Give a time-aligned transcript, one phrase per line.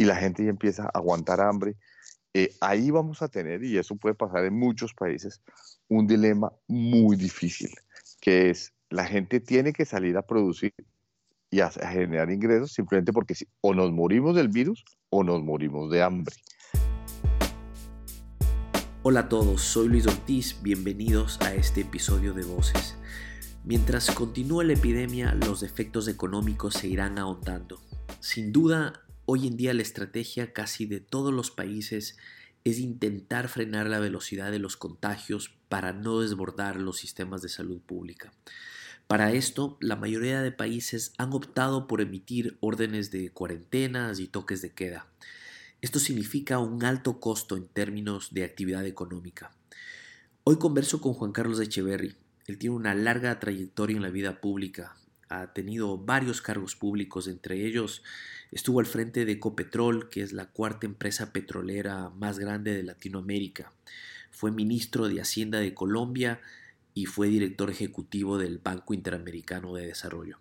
[0.00, 1.76] y la gente ya empieza a aguantar hambre.
[2.32, 5.42] Eh, ahí vamos a tener, y eso puede pasar en muchos países,
[5.88, 7.68] un dilema muy difícil,
[8.18, 10.72] que es la gente tiene que salir a producir
[11.50, 16.02] y a, generar ingresos simplemente porque o nos morimos del virus o nos morimos de
[16.02, 16.34] hambre.
[19.02, 22.96] Hola a todos, soy Luis Ortiz, bienvenidos a este episodio de Voces.
[23.64, 27.82] Mientras continúa la epidemia, los efectos económicos se irán ahondando.
[28.20, 28.94] Sin duda,
[29.32, 32.16] hoy en día la estrategia casi de todos los países
[32.64, 37.80] es intentar frenar la velocidad de los contagios para no desbordar los sistemas de salud
[37.80, 38.32] pública.
[39.06, 44.62] Para esto, la mayoría de países han optado por emitir órdenes de cuarentenas y toques
[44.62, 45.06] de queda.
[45.80, 49.52] Esto significa un alto costo en términos de actividad económica.
[50.42, 52.16] Hoy converso con Juan Carlos Echeverry.
[52.48, 54.96] Él tiene una larga trayectoria en la vida pública.
[55.30, 58.02] Ha tenido varios cargos públicos, entre ellos
[58.50, 63.72] estuvo al frente de Ecopetrol, que es la cuarta empresa petrolera más grande de Latinoamérica.
[64.32, 66.40] Fue ministro de Hacienda de Colombia
[66.94, 70.38] y fue director ejecutivo del Banco Interamericano de Desarrollo.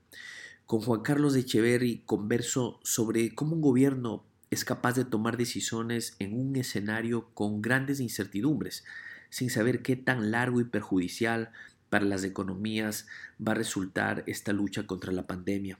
[0.65, 6.33] Con Juan Carlos Echeverry converso sobre cómo un gobierno es capaz de tomar decisiones en
[6.33, 8.83] un escenario con grandes incertidumbres,
[9.29, 11.51] sin saber qué tan largo y perjudicial
[11.89, 13.07] para las economías
[13.45, 15.79] va a resultar esta lucha contra la pandemia.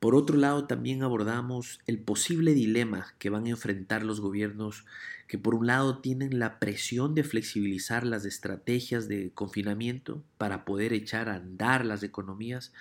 [0.00, 4.84] Por otro lado, también abordamos el posible dilema que van a enfrentar los gobiernos
[5.28, 10.92] que por un lado tienen la presión de flexibilizar las estrategias de confinamiento para poder
[10.92, 12.72] echar a andar las economías,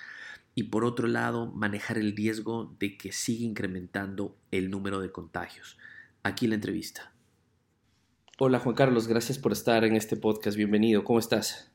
[0.55, 5.77] y por otro lado manejar el riesgo de que siga incrementando el número de contagios.
[6.23, 7.11] Aquí la entrevista.
[8.37, 10.57] Hola Juan Carlos, gracias por estar en este podcast.
[10.57, 11.70] Bienvenido, ¿cómo estás?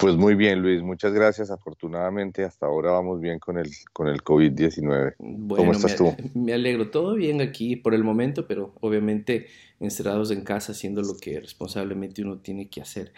[0.00, 1.50] Pues muy bien, Luis, muchas gracias.
[1.50, 5.16] Afortunadamente hasta ahora vamos bien con el, con el COVID-19.
[5.54, 6.16] ¿Cómo estás tú?
[6.34, 11.18] Me alegro, todo bien aquí por el momento, pero obviamente encerrados en casa haciendo lo
[11.18, 13.12] que responsablemente uno tiene que hacer.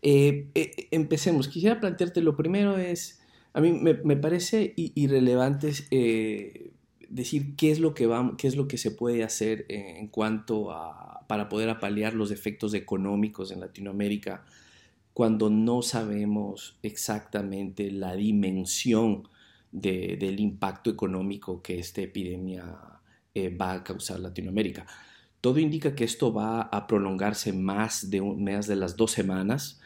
[0.00, 1.48] Eh, eh, empecemos.
[1.48, 3.20] Quisiera plantearte, lo primero es,
[3.52, 6.70] a mí me, parece irrelevante eh,
[7.10, 10.70] decir qué es lo que va, qué es lo que se puede hacer en, cuanto
[10.70, 14.44] a para poder apalear los efectos económicos en Latinoamérica
[15.14, 19.28] cuando no sabemos exactamente la dimensión
[19.72, 22.76] del impacto económico que esta epidemia
[23.34, 24.86] eh, va a causar Latinoamérica.
[25.40, 29.80] Todo indica que esto va a prolongarse más de, mes de las dos semanas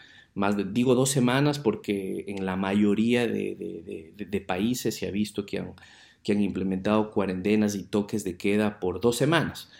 [0.73, 5.73] digo dos semanas porque en la mayoría de, países se ha visto que han,
[6.23, 9.71] que han implementado cuarentenas y toques de queda por dos semanas.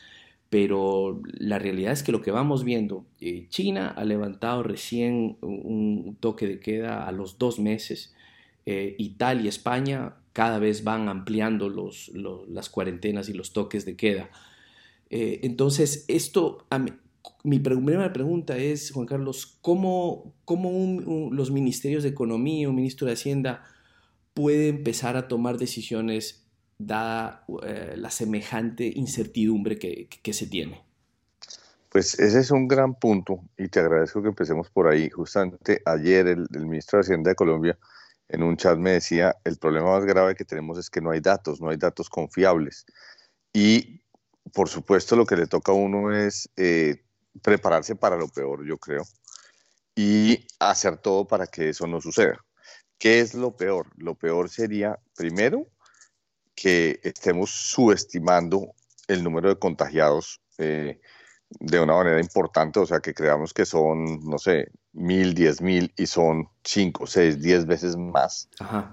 [0.51, 6.17] Pero la realidad es que lo que vamos viendo, eh, China ha levantado recién un,
[6.21, 8.15] toque de queda a los dos meses.
[8.65, 12.11] Eh, Italia y España cada vez van ampliando los,
[12.49, 14.31] las cuarentenas y los toques de queda.
[15.11, 16.67] Eh, entonces, esto
[17.45, 23.15] mi primera pregunta es, Juan Carlos, ¿cómo, cómo los ministerios de Economía, un ministro de
[23.15, 23.65] Hacienda,
[24.35, 26.48] puede empezar a tomar decisiones
[26.79, 30.85] dada eh, la semejante incertidumbre que, se tiene?
[31.91, 35.11] Pues ese es un gran punto y te agradezco que empecemos por ahí.
[35.11, 37.79] Justamente ayer el, el, ministro de Hacienda de Colombia
[38.29, 41.21] en un chat me decía, el problema más grave que tenemos es que no hay
[41.21, 42.85] datos, no hay datos confiables.
[43.53, 44.03] Y
[44.53, 47.03] por supuesto lo que le toca a uno es eh,
[47.43, 49.05] prepararse para lo peor, yo creo,
[49.95, 52.45] y hacer todo para que eso no suceda.
[52.99, 53.87] ¿Qué es lo peor?
[53.97, 55.67] Lo peor sería, primero,
[56.61, 58.73] que estemos subestimando
[59.07, 61.01] el número de contagiados eh,
[61.51, 65.93] de una manera importante, o sea, que creamos que son, no sé, mil, diez mil
[65.97, 68.51] y son cinco, seis, diez veces más,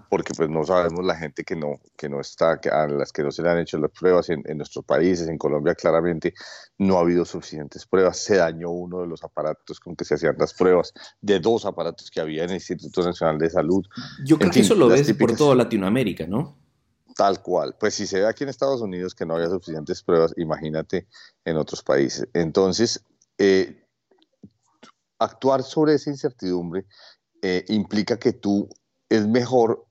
[0.10, 3.32] porque pues no sabemos la gente que no, que no está, a las que no
[3.32, 6.34] se le han hecho las pruebas en, en, nuestros países, en Colombia claramente
[6.78, 10.36] no ha habido suficientes pruebas, se dañó uno de los aparatos con que se hacían
[10.38, 13.84] las pruebas, de dos aparatos que había en el Instituto Nacional de Salud.
[14.24, 16.65] Yo creo que eso lo ves por toda Latinoamérica, ¿no?
[17.16, 17.76] Tal cual.
[17.80, 21.08] Pues si se ve aquí en Estados Unidos que no había suficientes pruebas, imagínate
[21.46, 22.28] en otros países.
[22.34, 23.04] Entonces,
[23.38, 23.86] eh,
[25.20, 26.86] actuar sobre esa incertidumbre
[27.42, 28.68] eh, implica que tú
[29.08, 29.86] es mejor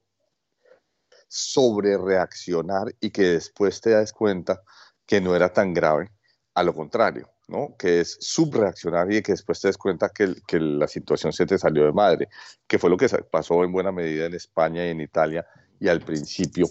[1.28, 4.62] sobre reaccionar y que después te das cuenta
[5.06, 6.10] que no era tan grave,
[6.54, 7.74] a lo contrario, ¿no?
[7.78, 11.58] Que es subreaccionar y que después te des cuenta que, que la situación se te
[11.58, 12.28] salió de madre,
[12.66, 15.46] que fue lo que pasó en buena medida en España y en Italia
[15.80, 16.68] y al principio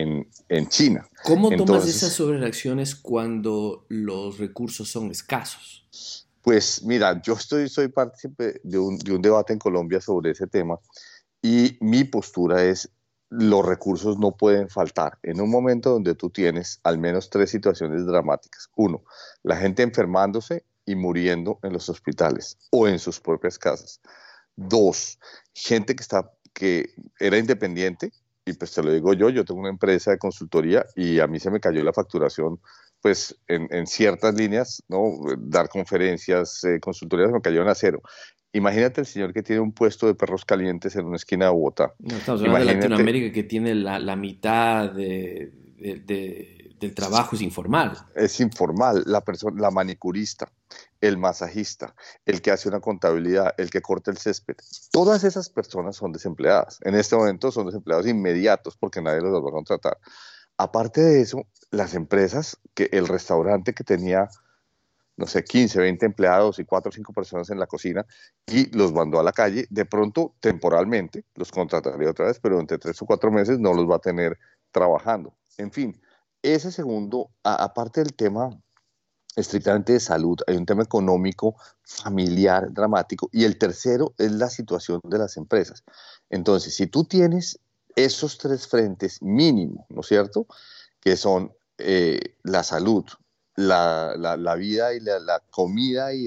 [0.00, 1.06] en, China.
[1.24, 6.28] ¿Cómo tomas esas sobrereacciones cuando los recursos son escasos?
[6.42, 10.46] Pues mira, yo estoy, soy partícipe de un, de un debate en Colombia sobre ese
[10.46, 10.78] tema
[11.40, 12.90] y mi postura es
[13.32, 15.18] los recursos no pueden faltar.
[15.22, 18.68] En un momento donde tú tienes al menos tres situaciones dramáticas.
[18.76, 19.04] Uno,
[19.42, 24.00] la gente enfermándose y muriendo en los hospitales o en sus propias casas.
[24.54, 25.18] Dos,
[25.54, 28.12] gente que, está, que era independiente,
[28.44, 31.38] y pues te lo digo yo, yo tengo una empresa de consultoría y a mí
[31.38, 32.60] se me cayó la facturación
[33.00, 35.10] pues en, ciertas líneas, ¿no?
[35.36, 38.00] Dar conferencias, eh, consultorías me cayeron a cero.
[38.52, 41.94] Imagínate el señor que tiene un puesto de perros calientes en una esquina de Bogotá.
[41.98, 45.50] No, estamos hablando de Latinoamérica que tiene la, mitad de,
[46.78, 47.96] del trabajo es informal.
[48.14, 49.02] Es informal.
[49.06, 50.52] La, persona, la manicurista,
[51.00, 54.56] el masajista, el que hace una contabilidad, el que corta el césped.
[54.90, 56.78] Todas esas personas son desempleadas.
[56.82, 59.98] En este momento son desempleados inmediatos porque nadie los va a contratar.
[60.56, 64.28] Aparte de eso, las empresas, que el restaurante que tenía,
[65.16, 68.06] no sé, 15, 20 empleados y 4 o 5 personas en la cocina
[68.46, 72.78] y los mandó a la calle, de pronto, temporalmente, los contrataría otra vez, pero entre
[72.78, 74.38] 3 o 4 meses no los va a tener
[74.70, 75.34] trabajando.
[75.58, 76.00] En fin,
[76.42, 78.50] ese segundo, aparte del tema
[79.36, 85.00] estrictamente de salud, hay un tema económico, familiar, dramático, y el tercero es la situación
[85.04, 85.84] de las empresas.
[86.30, 87.58] Entonces, si tú tienes
[87.96, 90.46] esos tres frentes mínimo, ¿no es cierto?
[91.00, 93.04] Que son eh, la salud,
[93.56, 96.26] la, vida y la, comida y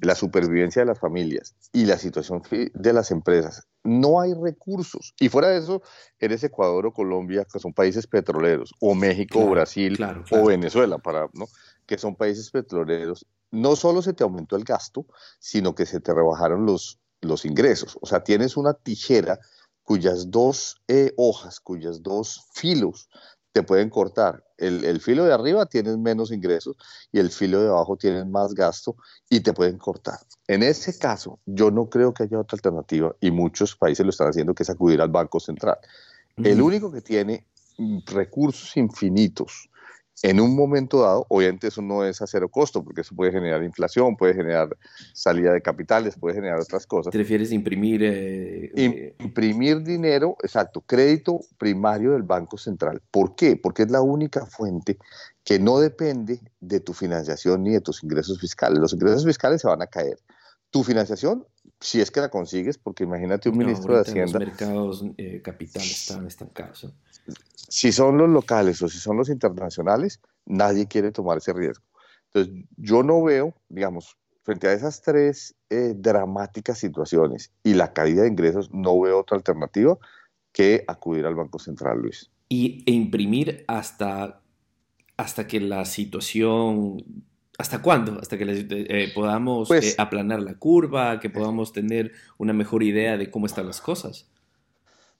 [0.00, 3.66] la supervivencia de las familias y la situación de las empresas.
[3.82, 5.14] No hay recursos.
[5.18, 5.82] Y fuera de eso,
[6.18, 9.98] eres Ecuador o Colombia, que son países petroleros, o México o Brasil
[10.30, 11.46] o Venezuela, para, ¿no?
[11.90, 13.26] Que son países petroleros.
[13.50, 15.06] No solo se te aumentó el gasto,
[15.40, 17.98] sino que se te rebajaron los, los ingresos.
[18.00, 19.40] O sea, tienes una tijera
[19.82, 23.08] cuyas dos eh, hojas, cuyas dos filos
[23.50, 24.44] te pueden cortar.
[24.56, 26.76] El, filo de arriba tienes menos ingresos
[27.10, 28.94] y el filo de abajo tienes más gasto
[29.28, 30.20] y te pueden cortar.
[30.46, 34.28] En ese caso, yo no creo que haya otra alternativa y muchos países lo están
[34.28, 35.78] haciendo, que es acudir al Banco Central.
[36.36, 37.48] El único que tiene
[38.06, 39.69] recursos infinitos
[40.22, 43.62] en un momento dado, obviamente eso no es a cero costo, porque eso puede generar
[43.62, 44.76] inflación, puede generar
[45.14, 47.10] salida de capitales, puede generar otras cosas.
[47.10, 48.02] ¿Te refieres a imprimir?
[48.02, 49.14] Eh, eh?
[49.18, 53.00] imprimir dinero, exacto, crédito primario del Banco Central.
[53.10, 53.56] ¿Por qué?
[53.56, 54.98] Porque es la única fuente
[55.42, 58.78] que no depende de tu financiación ni de tus ingresos fiscales.
[58.78, 60.18] Los ingresos fiscales se van a caer.
[60.70, 61.46] Tu financiación,
[61.80, 64.38] si es que la consigues, porque imagínate un ministro de Hacienda.
[64.38, 66.92] Los mercados eh, capitales están estancados
[67.70, 71.84] si son los locales o si son los internacionales, nadie quiere tomar ese riesgo.
[72.26, 78.22] Entonces, yo no veo, digamos, frente a esas tres eh, dramáticas situaciones y la caída
[78.22, 79.96] de ingresos, no veo otra alternativa
[80.52, 82.30] que acudir al Banco Central, Luis.
[82.48, 84.42] Y, e imprimir hasta,
[85.16, 87.24] hasta que la situación
[87.60, 88.18] ¿Hasta cuándo?
[88.18, 93.18] Hasta que eh, podamos pues eh, aplanar la curva, que podamos tener una mejor idea
[93.18, 94.30] de cómo están las cosas.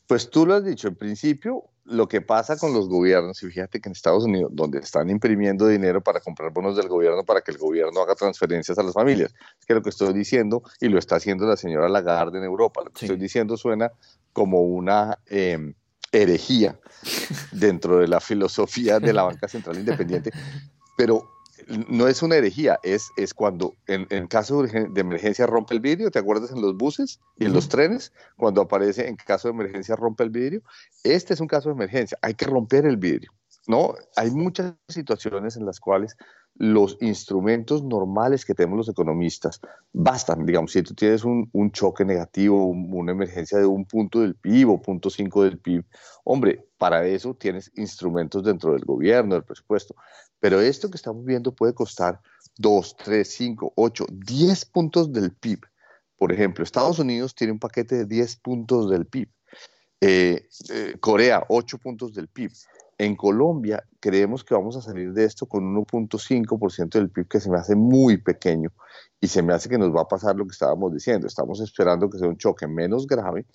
[0.07, 3.79] Pues tú lo has dicho, en principio lo que pasa con los gobiernos, y fíjate
[3.81, 7.51] que en Estados Unidos, donde están imprimiendo dinero para comprar bonos del gobierno para que
[7.51, 10.99] el gobierno haga transferencias a las familias, es que lo que estoy diciendo, y lo
[10.99, 13.93] está haciendo la señora Lagarde en Europa, lo que estoy diciendo suena
[14.33, 15.75] como una em,
[16.11, 16.81] herejía
[17.53, 20.31] dentro de la filosofía de la banca central independiente,
[20.97, 21.40] pero
[21.89, 26.19] no es una herejía, es, es cuando en, caso de emergencia rompe el vidrio, ¿te
[26.19, 28.13] acuerdas en los buses y en los trenes?
[28.37, 30.63] Cuando aparece en caso de emergencia rompe el vidrio.
[31.05, 33.33] Este es un caso de emergencia, hay que romper el vidrio,
[33.67, 33.95] ¿no?
[34.17, 36.17] Hay muchas situaciones en las cuales
[36.61, 39.61] los instrumentos normales que tenemos los economistas
[39.93, 40.45] bastan.
[40.45, 44.83] Digamos, si tú tienes un, choque negativo, una emergencia de un punto del PIB o
[44.83, 45.85] punto cinco del PIB,
[46.25, 49.95] hombre, para eso tienes instrumentos dentro del gobierno, del presupuesto.
[50.41, 52.21] Pero esto que estamos viendo puede costar
[52.57, 55.61] 2, 3, 5, 8, 10 puntos del PIB.
[56.17, 59.29] Por ejemplo, Estados Unidos tiene un paquete de 10 puntos del PIB.
[60.01, 62.51] Eh, eh, Corea, 8 puntos del PIB.
[62.99, 67.51] En Colombia creemos que vamos a salir de esto con 1.5% del PIB que se
[67.51, 68.71] me hace muy pequeño
[69.21, 71.27] y se me hace que nos va a pasar lo que estábamos diciendo.
[71.27, 73.47] Estamos esperando que sea un choque menos grave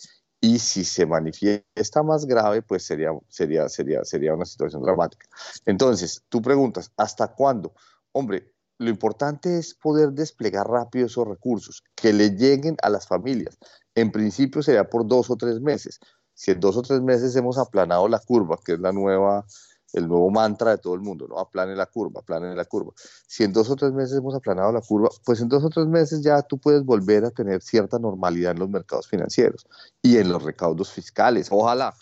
[0.46, 5.28] y si se manifiesta más grave, pues sería, sería, sería, sería una situación dramática.
[5.66, 7.74] Entonces, tú preguntas, ¿hasta cuándo?
[8.12, 13.58] Hombre, lo importante es poder desplegar rápido esos recursos, que le lleguen a las familias.
[13.96, 16.00] En principio sería por dos o tres meses,
[16.36, 19.48] si en dos o tres meses hemos aplanado la curva, que es la nueva,
[19.94, 21.40] el nuevo mantra de todo el mundo, ¿no?
[21.40, 22.92] Aplane la curva, aplane la curva.
[23.28, 25.88] Si en dos o tres meses hemos aplanado la curva, pues en dos o tres
[25.88, 29.68] meses ya tú puedes volver a tener cierta normalidad en los mercados financieros
[30.02, 31.94] y en los recaudos fiscales, ojalá,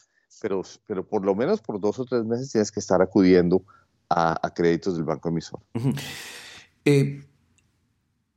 [0.42, 3.64] pero, pero por lo menos por dos o tres meses tienes que estar acudiendo
[4.10, 5.60] a, créditos del banco emisor.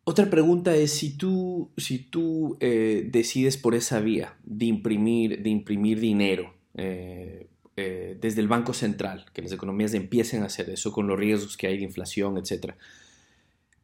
[0.09, 5.51] Otra pregunta es si tú, si tú eh, decides por esa vía de imprimir, de
[5.51, 10.93] imprimir dinero eh, eh, desde el Banco Central, que las economías empiecen a hacer eso
[10.93, 12.75] con los riesgos que hay de inflación, etc.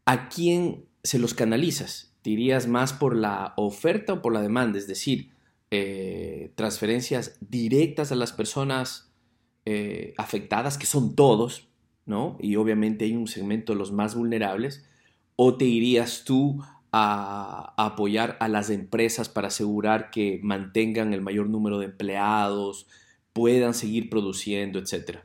[0.05, 2.15] ¿A quién se los canalizas?
[2.25, 4.79] ¿Dirías más por la oferta o por la demanda?
[4.79, 5.31] Es decir,
[5.71, 9.09] eh, transferencias directas a las personas
[10.19, 11.69] afectadas, que son todos,
[12.05, 12.37] ¿no?
[12.41, 14.85] Y obviamente hay un segmento de los más vulnerables,
[15.37, 16.61] o te irías tú
[16.93, 22.87] a, apoyar a las empresas para asegurar que mantengan el mayor número de empleados,
[23.33, 25.25] puedan seguir produciendo, etcétera?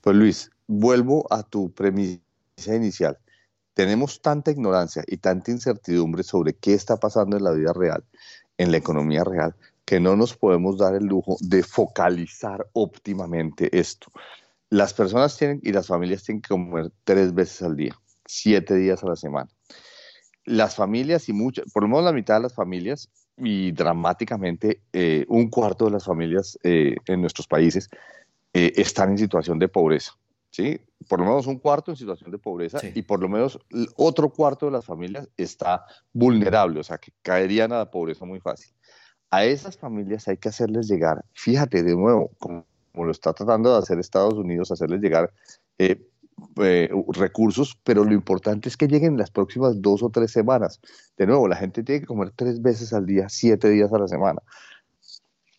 [0.00, 2.20] Pues Luis, vuelvo a tu premisa
[2.66, 3.18] inicial.
[3.74, 8.04] Tenemos tanta ignorancia y tanta incertidumbre sobre qué está pasando en la vida real,
[8.56, 9.54] en la economía real,
[9.84, 14.10] que no nos podemos dar el lujo de focalizar óptimamente esto.
[14.70, 19.02] Las personas tienen y las familias tienen que comer tres veces al día, siete días
[19.02, 19.50] a la semana
[20.48, 25.24] las familias y muchas, por lo menos la mitad de las familias y dramáticamente eh,
[25.28, 27.88] un cuarto de las familias eh, en nuestros países
[28.52, 30.12] eh, están en situación de pobreza.
[30.50, 30.80] ¿sí?
[31.08, 33.58] Por lo menos un cuarto en situación de pobreza y por lo menos
[33.96, 38.40] otro cuarto de las familias está vulnerable, o sea, que caerían a la pobreza muy
[38.40, 38.72] fácil.
[39.30, 43.72] A esas familias hay que hacerles llegar, fíjate de nuevo, como, como lo está tratando
[43.72, 45.30] de hacer Estados Unidos, hacerles llegar
[46.56, 50.80] eh, recursos, pero lo importante es que lleguen las próximas dos o tres semanas.
[51.16, 54.08] De nuevo, la gente tiene que comer tres veces al día, siete días a la
[54.08, 54.40] semana.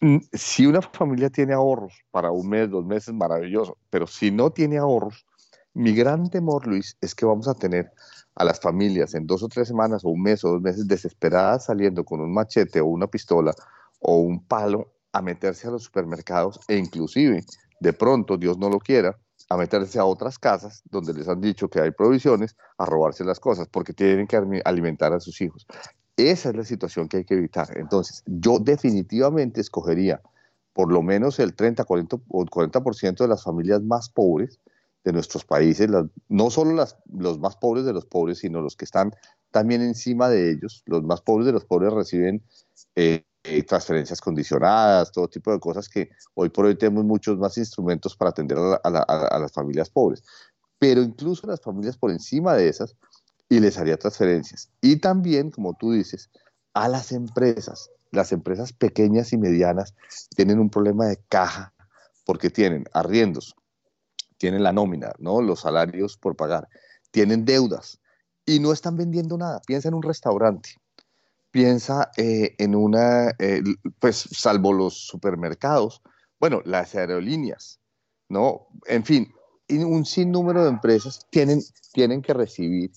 [0.02, 4.52] Mm, si una familia tiene ahorros para un mes, dos meses, maravilloso, pero si no
[4.52, 5.26] tiene ahorros,
[5.74, 7.92] mi gran temor, Luis, es que vamos a tener
[8.36, 11.66] a las familias en dos o tres semanas o un mes o dos meses desesperadas
[11.66, 13.54] saliendo con un machete o una pistola
[14.00, 17.44] o un palo a meterse a los supermercados e inclusive,
[17.80, 19.18] de pronto, Dios no lo quiera,
[19.50, 23.40] a meterse a otras casas donde les han dicho que hay provisiones, a robarse las
[23.40, 25.66] cosas, porque tienen que alimentar a sus hijos.
[26.16, 27.76] Esa es la situación que hay que evitar.
[27.78, 30.22] Entonces, yo definitivamente escogería
[30.74, 34.60] por lo menos el 30 40, o 40% de las familias más pobres
[35.04, 35.90] de nuestros países,
[36.28, 39.14] no solo las, los más pobres de los pobres, sino los que están
[39.52, 40.84] también encima de ellos.
[40.86, 42.44] Los más pobres de los pobres reciben
[42.96, 47.58] eh, eh, transferencias condicionadas, todo tipo de cosas que hoy por hoy tenemos muchos más
[47.58, 50.24] instrumentos para atender a, las familias pobres.
[50.78, 52.96] Pero incluso las familias por encima de esas,
[53.50, 54.70] y les haría transferencias.
[54.82, 56.30] Y también, como tú dices,
[56.74, 57.90] a las empresas.
[58.12, 59.94] Las empresas pequeñas y medianas
[60.36, 61.74] tienen un problema de caja
[62.26, 63.56] porque tienen arriendos,
[64.38, 65.42] tienen la nómina, ¿no?
[65.42, 66.68] los salarios por pagar,
[67.12, 68.00] tienen deudas
[68.46, 69.62] y no están vendiendo nada.
[69.66, 70.72] Piensa en un restaurante
[71.52, 73.62] piensa eh, en una, eh,
[74.00, 76.02] pues salvo los supermercados,
[76.40, 77.80] bueno, las aerolíneas,
[78.30, 78.68] ¿no?
[78.86, 79.32] En fin,
[79.70, 81.62] un sinnúmero de empresas tienen,
[81.94, 82.92] tienen que recibir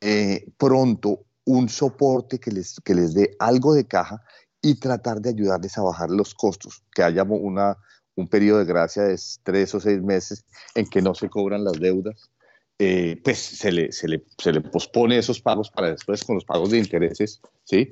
[0.00, 4.22] eh, pronto un soporte que les, que les dé algo de caja
[4.60, 7.76] y tratar de ayudarles a bajar los costos, que haya una,
[8.16, 10.44] un periodo de gracia de tres o seis meses
[10.74, 12.30] en que no se cobran las deudas,
[12.78, 16.44] eh, pues se le, se, le, se le, pospone esos pagos para después con los
[16.44, 17.90] pagos de intereses, ¿sí?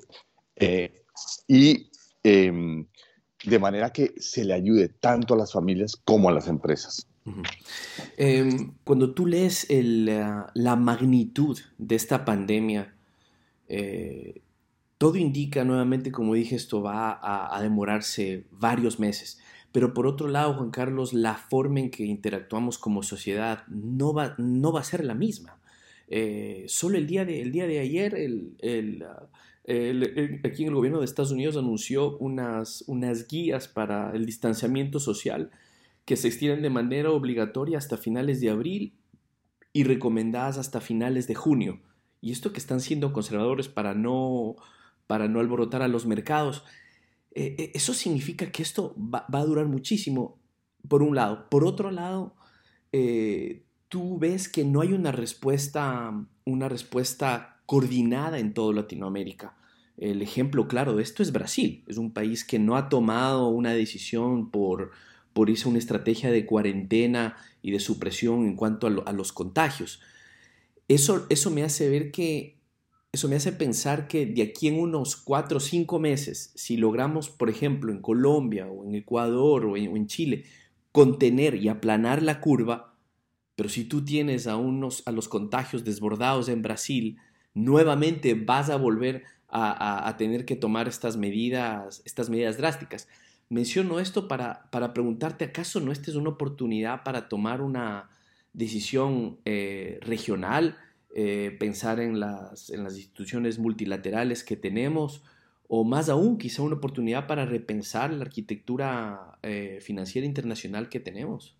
[0.54, 1.02] Eh,
[1.48, 1.90] y
[2.22, 2.86] em,
[3.44, 7.08] de manera que se le ayude tanto a las familias como a las empresas.
[8.16, 12.94] Em, cuando tú lees la, magnitud de esta pandemia,
[13.68, 14.40] eh,
[14.98, 19.40] todo indica nuevamente, como dije, esto va a, a demorarse varios meses.
[19.76, 24.34] Pero por otro lado, Juan Carlos, la forma en que interactuamos como sociedad no va,
[24.38, 25.58] no va a ser la misma.
[26.08, 29.04] Eh, solo el día de, día de ayer, el,
[30.46, 35.50] aquí en el gobierno de Estados Unidos anunció unas, unas guías para el distanciamiento social
[36.06, 38.94] que se extienden de manera obligatoria hasta finales de abril
[39.74, 41.80] y recomendadas hasta finales de junio.
[42.22, 44.56] Y esto que están siendo conservadores para no,
[45.06, 46.64] para no alborotar a los mercados.
[47.36, 50.40] Eh, eh, eso significa que esto va, a durar muchísimo,
[50.88, 51.50] por un lado.
[51.50, 52.34] Por otro lado,
[52.92, 56.14] eh, tú ves que no hay una respuesta,
[56.46, 59.54] una respuesta coordinada en toda Latinoamérica.
[59.98, 61.84] El ejemplo claro de esto es Brasil.
[61.86, 64.92] Es un país que no ha tomado una decisión por,
[65.34, 70.00] por irse una estrategia de cuarentena y de supresión en cuanto a, a los contagios.
[70.88, 72.55] Eso, eso me hace ver que
[73.16, 77.30] eso me hace pensar que de aquí en unos cuatro o cinco meses, si logramos,
[77.30, 80.44] por ejemplo, en Colombia o en Ecuador o en, Chile,
[80.92, 82.94] contener y aplanar la curva,
[83.56, 87.16] pero si tú tienes a, unos, a los contagios desbordados en Brasil,
[87.54, 93.08] nuevamente vas a volver a, tener que tomar estas medidas, estas medidas drásticas.
[93.48, 98.10] Menciono esto para, para preguntarte, ¿acaso no esta es una oportunidad para tomar una
[98.52, 100.76] decisión eh, regional?
[101.18, 105.22] Eh, pensar en las, en las instituciones multilaterales que tenemos
[105.66, 111.56] o más aún quizá una oportunidad para repensar la arquitectura eh, financiera internacional que tenemos.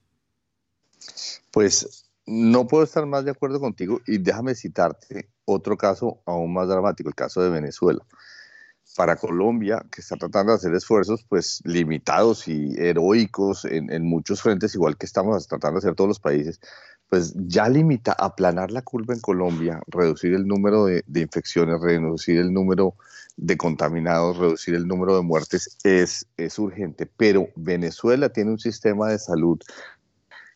[1.51, 6.69] Pues no puedo estar más de acuerdo contigo y déjame citarte otro caso aún más
[6.69, 8.05] dramático, el caso de Venezuela.
[8.95, 14.43] Para Colombia, que está tratando de hacer esfuerzos pues limitados y heroicos en, en muchos
[14.43, 16.61] frentes, igual que estamos tratando de hacer todos los países,
[17.09, 22.53] pues ya limita, aplanar la curva en Colombia, reducir el número de, infecciones, reducir el
[22.53, 22.95] número
[23.37, 26.27] de contaminados, reducir el número de muertes, es,
[26.59, 27.07] urgente.
[27.07, 29.59] Pero Venezuela tiene un sistema de salud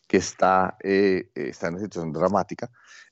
[0.07, 2.69] que está, eh, está en una situación dramática.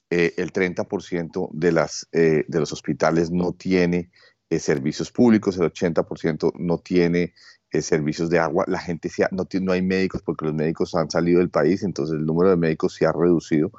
[0.10, 4.10] Eh, el 30% de, las, eh, de los hospitales no tiene
[4.58, 7.34] servicios públicos, el 80% no tiene
[7.72, 11.12] eh, servicios de agua, la gente se no, no hay médicos porque los médicos han
[11.12, 13.72] salido del país, entonces el número de médicos se ha reducido.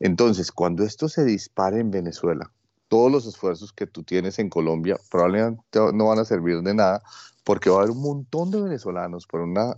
[0.00, 2.50] Entonces, cuando esto se dispare en Venezuela,
[2.88, 5.62] todos los esfuerzos que tú tienes en Colombia probablemente
[5.92, 7.02] no van a servir de nada
[7.44, 9.76] porque va a haber un montón de venezolanos por una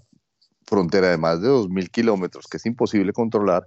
[0.64, 3.66] frontera de más de 2.000 kilómetros que es imposible controlar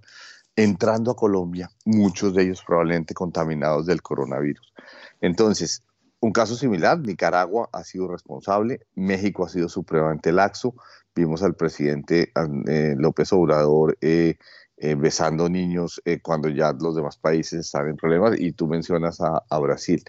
[0.56, 4.74] entrando a Colombia, muchos de ellos probablemente contaminados del coronavirus.
[5.22, 5.84] Entonces,
[6.22, 10.76] un caso similar, Nicaragua ha sido responsable, México ha sido supremamente laxo,
[11.16, 12.32] vimos al presidente
[12.68, 14.36] eh, López Obrador eh,
[14.78, 19.60] eh, besando niños cuando ya los demás países están en problemas y tú mencionas a,
[19.60, 20.04] Brasil.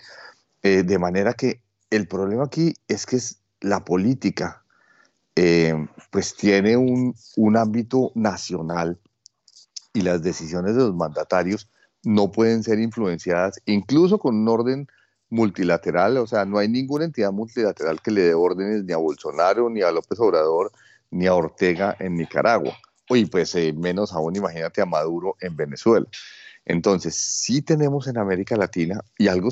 [0.62, 4.64] de manera que el problema aquí es que es la política
[6.10, 9.00] pues tiene un, un ámbito nacional
[9.92, 11.68] y las decisiones de los mandatarios
[12.04, 14.86] no pueden ser influenciadas incluso con un orden
[15.30, 19.70] multilateral, o sea, no hay ninguna entidad multilateral que le dé órdenes ni a Bolsonaro,
[19.70, 20.72] ni a López Obrador,
[21.10, 22.76] ni a Ortega en Nicaragua.
[23.08, 26.06] Oye, pues eh, menos aún imagínate a Maduro en Venezuela.
[26.64, 29.50] Entonces, sí tenemos en América Latina y algo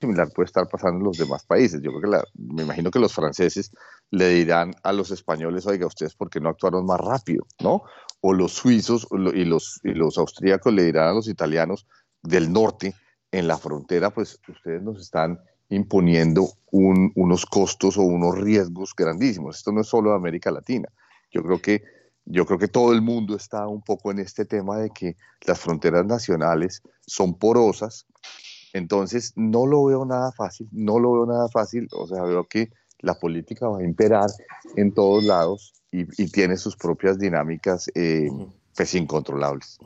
[0.00, 1.80] similar puede estar pasando en los demás países.
[1.82, 3.70] Yo creo que la, me imagino que los franceses
[4.10, 7.82] le dirán a los españoles, oiga, ustedes por qué no actuaron más rápido, ¿no?
[8.20, 11.86] O los suizos y los, y los austríacos le dirán a los italianos
[12.22, 12.94] del norte,
[13.32, 19.58] en la frontera, pues ustedes nos están imponiendo unos costos o unos riesgos grandísimos.
[19.58, 20.88] Esto no es solo de América Latina.
[21.30, 21.82] Yo creo que
[22.26, 25.58] yo creo que todo el mundo está un poco en este tema de que las
[25.58, 28.06] fronteras nacionales son porosas.
[28.72, 31.88] Entonces, no lo veo nada fácil, no lo veo nada fácil.
[31.92, 34.30] O sea, veo que la política va a imperar
[34.76, 38.28] en todos lados y, tiene sus propias dinámicas eh,
[38.76, 39.78] pues incontrolables.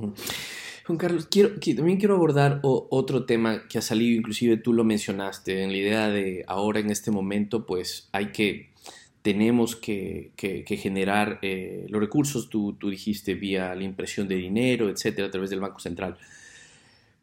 [0.86, 5.62] Juan Carlos, quiero, también quiero abordar otro tema que ha salido, inclusive tú lo mencionaste,
[5.62, 8.68] en la idea de ahora en este momento, pues hay que,
[9.22, 15.30] tenemos que, generar eh, los recursos, tú, dijiste, vía la impresión de dinero, etcétera, a
[15.30, 16.18] través del Banco Central.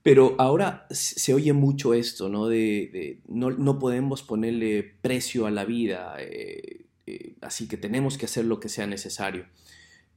[0.02, 2.47] Pero ahora se oye mucho esto, ¿no?
[2.47, 8.26] De, no, no, podemos ponerle precio a la vida, eh, eh, así que tenemos que
[8.26, 9.45] hacer lo que sea necesario.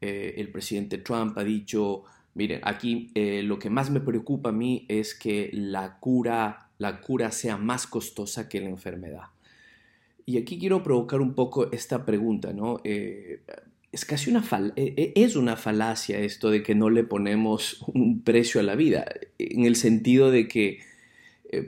[0.00, 2.04] el presidente Trump ha dicho
[2.34, 7.00] Miren, aquí eh, lo que más me preocupa a mí es que la cura, la
[7.00, 9.28] cura sea más costosa que la enfermedad.
[10.26, 12.80] Y aquí quiero provocar un poco esta pregunta, ¿no?
[12.82, 13.42] Eh,
[13.92, 14.42] es casi una,
[14.74, 19.04] eh, es una falacia esto de que no le ponemos un precio a la vida,
[19.38, 20.80] en el sentido de que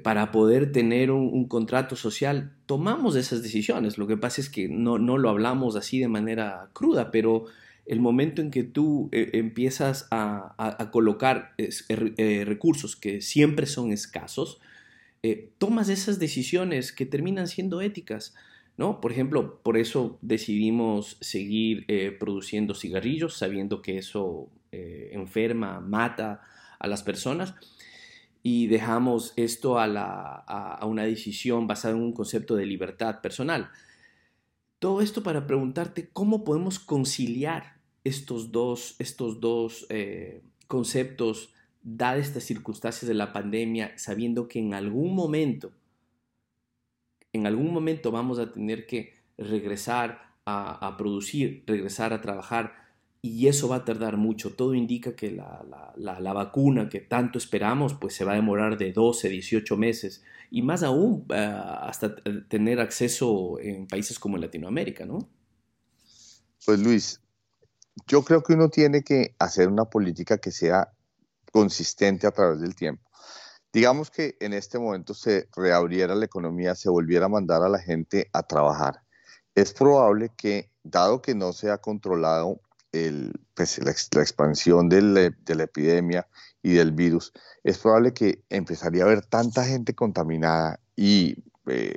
[0.02, 3.98] para poder tener un, contrato social tomamos esas decisiones.
[3.98, 7.44] Lo que pasa es que no, no lo hablamos así de manera cruda, pero
[7.86, 13.92] el momento en que tú eh, empiezas a, colocar eh, eh, recursos que siempre son
[13.92, 14.60] escasos,
[15.58, 18.34] tomas esas decisiones que terminan siendo éticas.
[18.76, 19.00] ¿no?
[19.00, 21.84] Por ejemplo, por eso decidimos seguir
[22.20, 26.42] produciendo cigarrillos, sabiendo que eso enferma, mata
[26.78, 27.54] a las personas.
[28.44, 33.70] Y dejamos esto a, a una decisión basada en un concepto de libertad personal.
[34.78, 37.75] Todo esto para preguntarte cómo podemos conciliar
[38.06, 44.74] estos dos, estos dos eh, conceptos, dadas estas circunstancias de la pandemia, sabiendo que en
[44.74, 45.72] algún momento,
[47.32, 52.74] en algún momento vamos a tener que regresar a, producir, regresar a trabajar,
[53.20, 54.54] y eso va a tardar mucho.
[54.54, 55.64] Todo indica que la,
[55.96, 60.62] la, vacuna que tanto esperamos, pues se va a demorar de 12, 18 meses, y
[60.62, 62.14] más aún eh, hasta
[62.46, 65.28] tener acceso en países como Latinoamérica, ¿no?
[66.64, 67.20] Pues Luis,
[68.06, 70.92] yo creo que uno tiene que hacer una política que sea
[71.52, 73.02] consistente a través del tiempo.
[73.72, 77.78] Digamos que en este momento se reabriera la economía, se volviera a mandar a la
[77.78, 79.02] gente a trabajar.
[79.54, 82.60] Es probable que, dado que no se ha controlado
[83.54, 83.90] pues, la,
[84.22, 86.26] expansión de la, epidemia
[86.62, 87.32] y del virus,
[87.62, 91.96] es probable que empezaría a haber tanta gente contaminada y eh,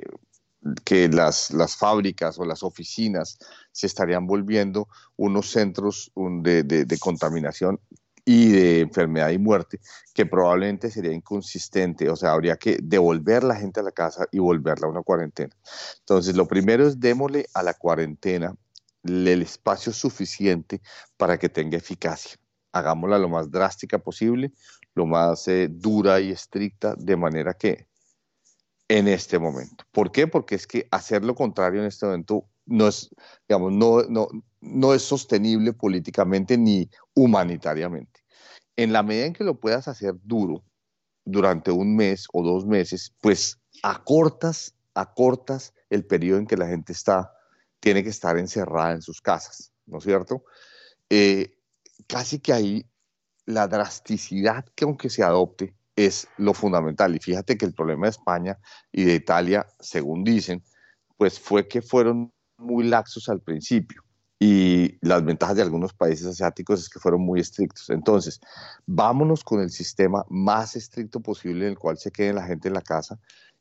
[0.84, 3.38] que las, las fábricas o las oficinas
[3.72, 7.80] se estarían volviendo unos centros de, de, contaminación
[8.24, 9.80] y de enfermedad y muerte,
[10.12, 14.38] que probablemente sería inconsistente, o sea, habría que devolver la gente a la casa y
[14.38, 15.56] volverla a una cuarentena.
[16.00, 18.54] Entonces, lo primero es démosle a la cuarentena
[19.02, 20.82] el espacio suficiente
[21.16, 22.38] para que tenga eficacia.
[22.72, 24.52] Hagámosla lo más drástica posible,
[24.94, 27.89] lo más eh, dura y estricta, de manera que
[28.90, 29.84] en este momento.
[29.92, 30.26] ¿Por qué?
[30.26, 33.08] Porque es que hacer lo contrario en este momento no es,
[33.48, 34.26] digamos, no, no,
[34.60, 38.20] no es sostenible políticamente ni humanitariamente.
[38.74, 40.64] En la medida en que lo puedas hacer duro
[41.24, 46.92] durante un mes o dos meses, pues acortas, acortas el periodo en que la gente
[46.92, 47.32] está,
[47.78, 50.42] tiene que estar encerrada en sus casas, ¿no es cierto?
[51.10, 51.56] Eh,
[52.08, 52.90] casi que ahí
[53.44, 57.14] la drasticidad que aunque se adopte es lo fundamental.
[57.14, 58.58] Y fíjate que el problema de España
[58.92, 60.62] y de Italia, según dicen,
[61.16, 64.02] pues fue que fueron muy laxos al principio.
[64.42, 67.90] Y las ventajas de algunos países asiáticos es que fueron muy estrictos.
[67.90, 68.40] Entonces,
[68.86, 72.74] vámonos con el sistema más estricto posible en el cual se quede la gente en
[72.74, 73.18] la casa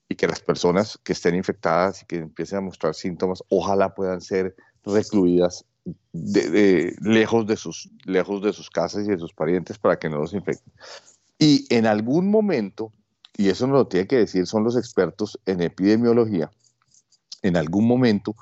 [0.08, 4.22] y que las personas que estén infectadas y que empiecen a mostrar síntomas, ojalá puedan
[4.22, 5.66] ser recluidas
[6.14, 10.34] lejos, de sus, lejos de sus casas y de sus parientes para que no los
[10.34, 10.74] infecten.
[11.40, 12.92] Y en algún momento,
[13.38, 16.52] y eso nos lo tiene que decir son los expertos en epidemiología,
[17.42, 18.36] en algún momento,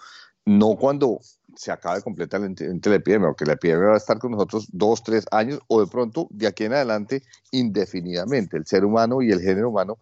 [0.46, 1.20] no cuando
[1.56, 5.26] se acabe completamente la epidemia, porque la epidemia va a estar con nosotros dos, tres
[5.32, 8.58] años o de pronto de aquí en adelante indefinidamente.
[8.58, 10.00] El ser humano y el género humano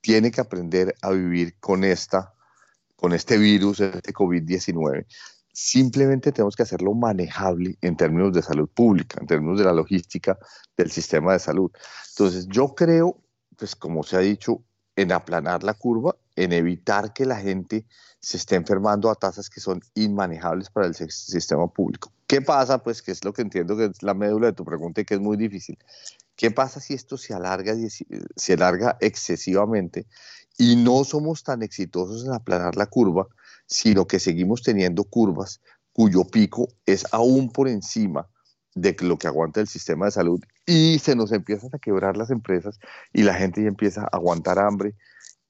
[0.00, 2.34] tiene que aprender a vivir con esta,
[2.96, 5.06] con este virus, este COVID-19
[5.52, 10.38] simplemente tenemos que hacerlo manejable en términos de salud pública, en términos de la logística
[10.76, 11.70] del sistema de salud.
[12.10, 13.18] Entonces, yo creo,
[13.56, 14.62] pues como se ha dicho,
[14.96, 17.86] en aplanar la curva, en evitar que la gente
[18.20, 22.12] se esté enfermando a tasas que son inmanejables para el sistema público.
[22.26, 22.82] ¿Qué pasa?
[22.82, 25.14] Pues que es lo que entiendo que es la médula de tu pregunta y que
[25.14, 25.78] es muy difícil.
[26.36, 27.74] ¿Qué pasa si esto se alarga,
[28.36, 30.06] se alarga excesivamente
[30.56, 33.28] y no somos tan exitosos en aplanar la curva?
[33.72, 35.62] Sino que seguimos teniendo curvas
[35.94, 38.28] cuyo pico es aún por encima
[38.74, 42.30] de lo que aguanta el sistema de salud y se nos empiezan a quebrar las
[42.30, 42.78] empresas
[43.14, 44.94] y la gente ya empieza a aguantar hambre.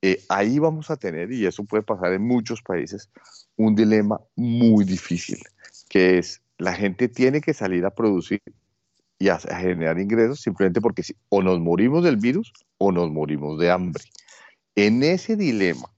[0.02, 3.10] Eh, ahí vamos a tener, y eso puede pasar en muchos países,
[3.56, 5.40] un dilema muy difícil,
[5.88, 8.40] que es la gente tiene que salir a producir
[9.18, 13.70] y a, generar ingresos simplemente porque o nos morimos del virus o nos morimos de
[13.70, 14.04] hambre.
[14.76, 15.88] En ese dilema,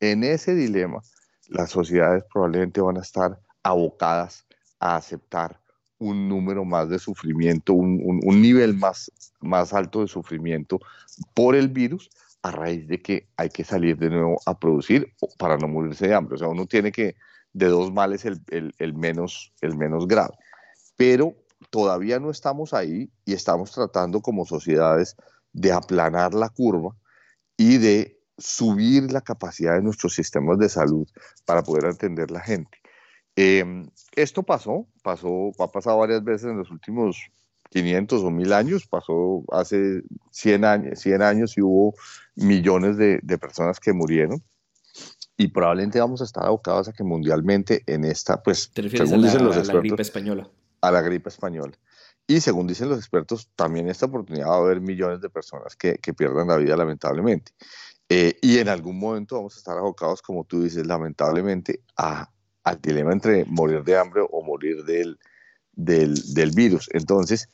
[0.00, 1.02] en ese dilema,
[1.48, 4.46] las sociedades probablemente van a estar abocadas
[4.78, 5.60] a aceptar
[5.98, 10.80] un número más de sufrimiento, un, nivel más, más alto de sufrimiento
[11.32, 12.10] por el virus
[12.42, 16.14] a raíz de que hay que salir de nuevo a producir para no morirse de
[16.14, 16.34] hambre.
[16.34, 17.16] O sea, uno tiene que,
[17.54, 20.34] de dos males, el, el, menos, el menos grave.
[20.96, 21.34] Pero
[21.70, 25.16] todavía no estamos ahí y estamos tratando como sociedades
[25.52, 26.94] de aplanar la curva
[27.56, 31.06] y de subir la capacidad de nuestros sistemas de salud
[31.44, 32.78] para poder atender la gente.
[33.36, 37.30] Em, esto pasó, pasó, ha pasado varias veces en los últimos
[37.70, 41.94] 500 o 1000 años, pasó hace 100 años, 100 años y hubo
[42.36, 44.42] millones de, personas que murieron
[45.36, 49.56] y probablemente vamos a estar abocados a que mundialmente en esta, pues, según dicen los
[49.56, 50.50] expertos, a la gripe española.
[50.80, 51.76] A la gripe española.
[52.28, 55.96] Y según dicen los expertos, también esta oportunidad va a haber millones de personas que,
[55.96, 57.52] que pierdan la vida lamentablemente.
[58.08, 62.30] Eh, y en algún momento vamos a estar abocados, como tú dices, lamentablemente, a,
[62.62, 65.18] al dilema entre morir de hambre o morir del,
[65.72, 66.88] del, virus.
[66.92, 67.48] Entonces,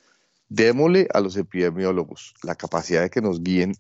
[0.49, 3.75] démosle a los epidemiólogos la capacidad de que nos guíen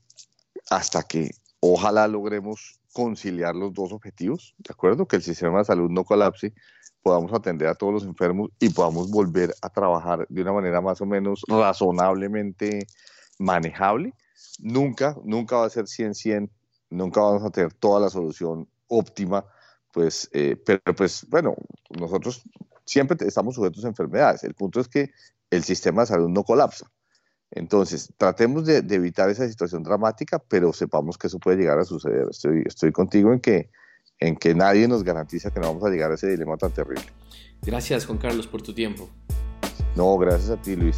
[0.71, 1.31] hasta que
[1.61, 5.07] ojalá logremos conciliar los dos objetivos, ¿de acuerdo?
[5.07, 6.53] Que el sistema de salud no colapse,
[7.03, 11.01] podamos atender a todos los enfermos y podamos volver a trabajar de una manera más
[11.01, 12.87] o menos razonablemente
[13.39, 14.13] manejable.
[14.59, 16.51] Nunca, nunca va a ser 100-100
[16.91, 19.45] nunca vamos a tener toda la solución óptima,
[19.93, 21.55] pues, eh, pero pues bueno,
[21.91, 22.43] nosotros
[22.85, 24.45] siempre estamos sujetos a enfermedades.
[24.45, 25.11] El punto es que
[25.51, 26.91] el sistema de salud no colapsa.
[27.53, 32.29] Entonces, tratemos de, evitar esa situación dramática, pero sepamos que eso puede llegar a suceder.
[32.31, 33.71] Estoy, estoy contigo en que,
[34.21, 37.05] en que nadie nos garantiza que no vamos a llegar a ese dilema tan terrible.
[37.63, 39.09] Gracias, Juan Carlos, por tu tiempo.
[39.97, 40.95] No, gracias a ti, Luis.